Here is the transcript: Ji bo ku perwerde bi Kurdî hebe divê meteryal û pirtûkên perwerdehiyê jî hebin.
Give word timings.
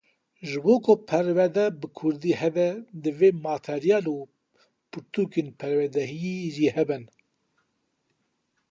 Ji 0.47 0.57
bo 0.63 0.73
ku 0.85 0.93
perwerde 1.07 1.63
bi 1.79 1.87
Kurdî 1.97 2.33
hebe 2.41 2.69
divê 3.03 3.29
meteryal 3.43 4.05
û 4.15 4.17
pirtûkên 4.91 5.47
perwerdehiyê 5.59 6.37
jî 6.55 6.67
hebin. 6.75 7.03